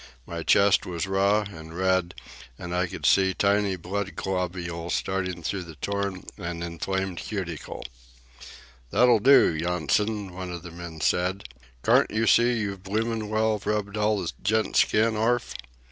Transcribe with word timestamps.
My 0.25 0.41
chest 0.41 0.83
was 0.87 1.05
raw 1.05 1.41
and 1.47 1.77
red, 1.77 2.15
and 2.57 2.73
I 2.73 2.87
could 2.87 3.05
see 3.05 3.35
tiny 3.35 3.75
blood 3.75 4.15
globules 4.15 4.95
starting 4.95 5.43
through 5.43 5.61
the 5.65 5.75
torn 5.75 6.25
and 6.39 6.63
inflamed 6.63 7.19
cuticle. 7.19 7.83
"That'll 8.89 9.19
do, 9.19 9.53
Yonson," 9.53 10.31
one 10.31 10.51
of 10.51 10.63
the 10.63 10.71
men 10.71 11.01
said. 11.01 11.43
"Carn't 11.83 12.09
yer 12.09 12.25
see 12.25 12.53
you've 12.53 12.81
bloomin' 12.81 13.29
well 13.29 13.61
rubbed 13.63 13.95
all 13.95 14.19
the 14.23 14.31
gent's 14.41 14.79
skin 14.79 15.15
orf?" 15.15 15.53